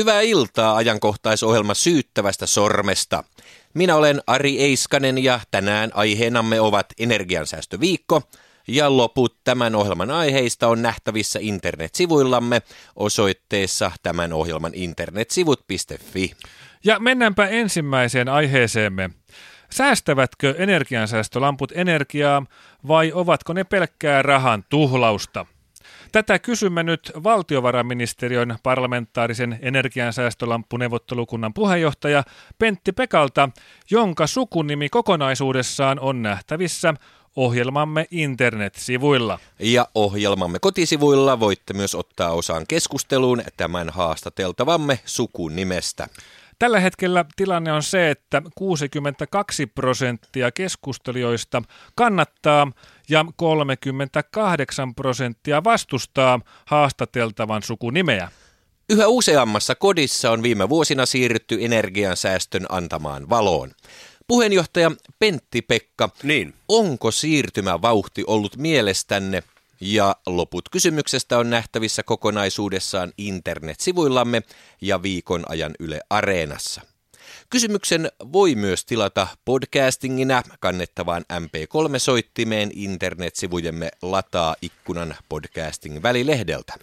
Hyvää 0.00 0.20
iltaa 0.20 0.76
ajankohtaisohjelma 0.76 1.74
Syyttävästä 1.74 2.46
sormesta. 2.46 3.24
Minä 3.74 3.96
olen 3.96 4.20
Ari 4.26 4.58
Eiskanen 4.58 5.24
ja 5.24 5.40
tänään 5.50 5.90
aiheenamme 5.94 6.60
ovat 6.60 6.86
Energiansäästöviikko 6.98 8.22
ja 8.68 8.96
loput 8.96 9.36
tämän 9.44 9.74
ohjelman 9.74 10.10
aiheista 10.10 10.68
on 10.68 10.82
nähtävissä 10.82 11.38
internetsivuillamme 11.42 12.62
osoitteessa 12.96 13.90
tämän 14.02 14.32
ohjelman 14.32 14.72
internetsivut.fi. 14.74 16.32
Ja 16.84 16.98
mennäänpä 16.98 17.46
ensimmäiseen 17.46 18.28
aiheeseemme. 18.28 19.10
Säästävätkö 19.70 20.54
energiansäästölamput 20.58 21.72
energiaa 21.74 22.46
vai 22.88 23.12
ovatko 23.14 23.52
ne 23.52 23.64
pelkkää 23.64 24.22
rahan 24.22 24.64
tuhlausta? 24.68 25.46
Tätä 26.12 26.38
kysymme 26.38 26.82
nyt 26.82 27.12
valtiovarainministeriön 27.24 28.56
parlamentaarisen 28.62 29.58
energiansäästölamppuneuvottelukunnan 29.62 31.54
puheenjohtaja 31.54 32.24
Pentti 32.58 32.92
Pekalta, 32.92 33.48
jonka 33.90 34.26
sukunimi 34.26 34.88
kokonaisuudessaan 34.88 36.00
on 36.00 36.22
nähtävissä 36.22 36.94
ohjelmamme 37.36 38.06
internetsivuilla. 38.10 39.38
Ja 39.58 39.88
ohjelmamme 39.94 40.58
kotisivuilla 40.58 41.40
voitte 41.40 41.74
myös 41.74 41.94
ottaa 41.94 42.30
osaan 42.30 42.64
keskusteluun 42.68 43.42
tämän 43.56 43.90
haastateltavamme 43.90 44.98
sukunimestä. 45.04 46.06
Tällä 46.58 46.80
hetkellä 46.80 47.24
tilanne 47.36 47.72
on 47.72 47.82
se, 47.82 48.10
että 48.10 48.42
62 48.54 49.66
prosenttia 49.66 50.52
keskustelijoista 50.52 51.62
kannattaa 51.94 52.72
ja 53.10 53.24
38 53.36 54.94
prosenttia 54.94 55.64
vastustaa 55.64 56.40
haastateltavan 56.64 57.62
sukunimeä. 57.62 58.30
Yhä 58.90 59.08
useammassa 59.08 59.74
kodissa 59.74 60.30
on 60.30 60.42
viime 60.42 60.68
vuosina 60.68 61.06
siirrytty 61.06 61.58
energiansäästön 61.60 62.66
antamaan 62.68 63.28
valoon. 63.28 63.72
Puheenjohtaja 64.28 64.90
Pentti 65.18 65.62
Pekka, 65.62 66.08
niin. 66.22 66.54
onko 66.68 67.10
siirtymävauhti 67.10 68.24
ollut 68.26 68.56
mielestänne 68.56 69.42
ja 69.80 70.16
loput 70.26 70.68
kysymyksestä 70.68 71.38
on 71.38 71.50
nähtävissä 71.50 72.02
kokonaisuudessaan 72.02 73.12
internetsivuillamme 73.18 74.42
ja 74.80 75.02
viikon 75.02 75.44
ajan 75.48 75.72
Yle 75.78 76.00
Areenassa. 76.10 76.89
Kysymyksen 77.50 78.10
voi 78.32 78.54
myös 78.54 78.84
tilata 78.84 79.26
podcastingina 79.44 80.42
kannettavaan 80.60 81.24
MP3-soittimeen 81.32 82.70
internetsivujemme 82.74 83.88
lataa 84.02 84.56
ikkunan 84.62 85.14
podcasting 85.28 86.02
välilehdeltä. 86.02 86.74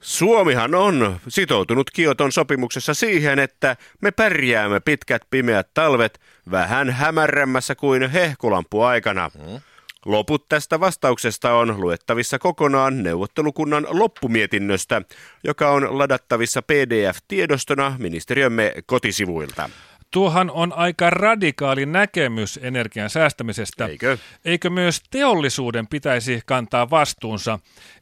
Suomihan 0.00 0.74
on 0.74 1.20
sitoutunut 1.28 1.90
Kioton 1.90 2.32
sopimuksessa 2.32 2.94
siihen, 2.94 3.38
että 3.38 3.76
me 4.00 4.10
pärjäämme 4.10 4.80
pitkät 4.80 5.22
pimeät 5.30 5.68
talvet 5.74 6.20
vähän 6.50 6.90
hämärämmässä 6.90 7.74
kuin 7.74 8.10
hehkulampuaikana. 8.10 9.30
Hmm. 9.38 9.60
Loput 10.04 10.48
tästä 10.48 10.80
vastauksesta 10.80 11.54
on 11.54 11.80
luettavissa 11.80 12.38
kokonaan 12.38 13.02
neuvottelukunnan 13.02 13.86
loppumietinnöstä, 13.90 15.02
joka 15.44 15.70
on 15.70 15.98
ladattavissa 15.98 16.62
PDF-tiedostona 16.62 17.96
ministeriömme 17.98 18.74
kotisivuilta. 18.86 19.70
Tuohan 20.12 20.50
on 20.50 20.72
aika 20.72 21.10
radikaali 21.10 21.86
näkemys 21.86 22.58
energian 22.62 23.10
säästämisestä. 23.10 23.86
Eikö? 23.86 24.18
Eikö 24.44 24.70
myös 24.70 25.02
teollisuuden 25.10 25.86
pitäisi 25.86 26.40
kantaa 26.46 26.90
vastuunsa? 26.90 27.58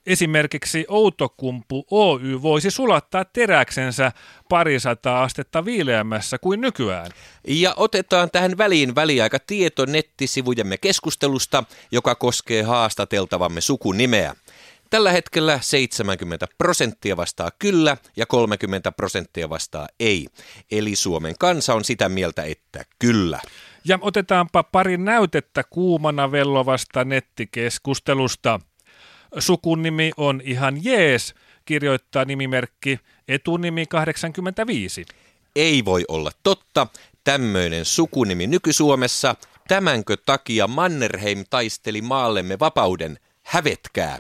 Esimerkiksi 0.07 0.85
Outokumpu 0.89 1.87
Oy 1.91 2.43
voisi 2.43 2.71
sulattaa 2.71 3.25
teräksensä 3.25 4.13
parisataa 4.49 5.23
astetta 5.23 5.65
viileämmässä 5.65 6.39
kuin 6.39 6.61
nykyään. 6.61 7.11
Ja 7.49 7.75
otetaan 7.77 8.31
tähän 8.31 8.59
väliin 8.59 8.95
väliaika 8.95 9.39
tieto 9.47 9.87
nettisivujemme 9.87 10.77
keskustelusta, 10.77 11.65
joka 11.93 12.15
koskee 12.15 12.63
haastateltavamme 12.63 13.61
sukunimeä. 13.61 14.35
Tällä 14.91 15.13
hetkellä 15.13 15.59
70 15.63 16.47
prosenttia 16.59 17.17
vastaa 17.17 17.51
kyllä 17.59 17.97
ja 18.17 18.27
30 18.27 18.93
prosenttia 18.93 19.49
vastaa 19.49 19.89
ei. 20.01 20.27
Eli 20.71 20.97
Suomen 20.97 21.35
kansa 21.39 21.75
on 21.75 21.85
sitä 21.85 22.09
mieltä, 22.09 22.43
että 22.43 22.85
kyllä. 22.99 23.41
Ja 23.85 23.99
otetaanpa 24.01 24.63
pari 24.63 24.97
näytettä 24.99 25.65
kuumana 25.71 26.33
vellovasta 26.33 27.05
nettikeskustelusta. 27.05 28.61
Sukunimi 29.39 30.13
on 30.17 30.41
ihan 30.45 30.85
jees, 30.85 31.35
kirjoittaa 31.65 32.25
nimimerkki 32.25 32.99
etunimi 33.29 33.87
85. 33.87 35.05
Ei 35.57 35.85
voi 35.85 36.05
olla 36.09 36.31
totta. 36.43 36.87
Tämmöinen 37.25 37.85
sukunimi 37.85 38.47
nyky-Suomessa. 38.47 39.35
Tämänkö 39.69 40.17
takia 40.27 40.67
Mannerheim 40.67 41.45
taisteli 41.51 42.03
maallemme 42.03 42.59
vapauden? 42.59 43.19
Hävetkää 43.43 44.19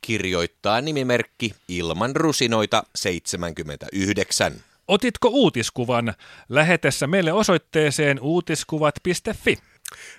kirjoittaa 0.00 0.80
nimimerkki 0.80 1.54
ilman 1.68 2.16
rusinoita 2.16 2.82
79. 2.94 4.52
Otitko 4.88 5.28
uutiskuvan? 5.28 6.14
Lähetessä 6.48 7.06
meille 7.06 7.32
osoitteeseen 7.32 8.20
uutiskuvat.fi. 8.20 9.58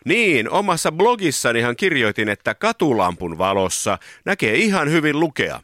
Niin, 0.05 0.49
omassa 0.49 0.91
blogissanihan 0.91 1.75
kirjoitin, 1.75 2.29
että 2.29 2.55
katulampun 2.55 3.37
valossa 3.37 3.97
näkee 4.25 4.55
ihan 4.55 4.91
hyvin 4.91 5.19
lukea. 5.19 5.61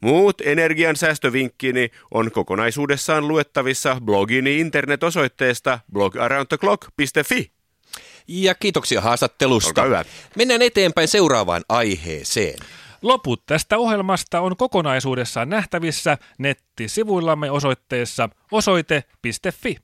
Muut 0.00 0.40
energiansäästövinkkini 0.40 1.90
on 2.10 2.30
kokonaisuudessaan 2.30 3.28
luettavissa 3.28 3.96
blogini 4.04 4.60
internetosoitteesta 4.60 5.78
blogaroundtheclock.fi. 5.92 7.50
Ja 8.28 8.54
kiitoksia 8.54 9.00
haastattelusta. 9.00 10.04
Mennään 10.36 10.62
eteenpäin 10.62 11.08
seuraavaan 11.08 11.62
aiheeseen. 11.68 12.58
Loput 13.02 13.42
tästä 13.46 13.78
ohjelmasta 13.78 14.40
on 14.40 14.56
kokonaisuudessaan 14.56 15.48
nähtävissä 15.48 16.18
nettisivuillamme 16.38 17.50
osoitteessa 17.50 18.28
osoite.fi. 18.52 19.76